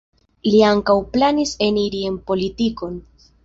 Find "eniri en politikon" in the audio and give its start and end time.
1.67-3.01